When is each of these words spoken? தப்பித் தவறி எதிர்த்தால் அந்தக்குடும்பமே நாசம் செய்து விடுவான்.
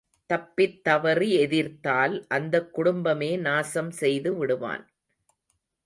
தப்பித் 0.29 0.83
தவறி 0.83 1.29
எதிர்த்தால் 1.37 2.15
அந்தக்குடும்பமே 2.29 3.31
நாசம் 3.39 3.91
செய்து 3.91 4.33
விடுவான். 4.37 4.85